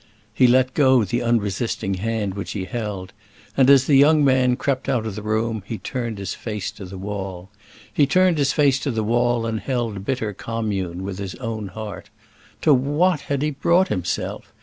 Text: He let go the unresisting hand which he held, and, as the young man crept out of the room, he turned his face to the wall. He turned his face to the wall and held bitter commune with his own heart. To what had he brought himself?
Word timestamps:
He 0.33 0.47
let 0.47 0.73
go 0.73 1.03
the 1.03 1.21
unresisting 1.21 1.93
hand 1.93 2.33
which 2.33 2.53
he 2.53 2.65
held, 2.65 3.13
and, 3.55 3.69
as 3.69 3.85
the 3.85 3.97
young 3.97 4.25
man 4.25 4.55
crept 4.55 4.89
out 4.89 5.05
of 5.05 5.13
the 5.13 5.21
room, 5.21 5.61
he 5.67 5.77
turned 5.77 6.17
his 6.17 6.33
face 6.33 6.71
to 6.71 6.85
the 6.85 6.97
wall. 6.97 7.51
He 7.93 8.07
turned 8.07 8.39
his 8.39 8.51
face 8.51 8.79
to 8.79 8.89
the 8.89 9.03
wall 9.03 9.45
and 9.45 9.59
held 9.59 10.03
bitter 10.03 10.33
commune 10.33 11.03
with 11.03 11.19
his 11.19 11.35
own 11.35 11.67
heart. 11.67 12.09
To 12.63 12.73
what 12.73 13.21
had 13.29 13.43
he 13.43 13.51
brought 13.51 13.89
himself? 13.89 14.51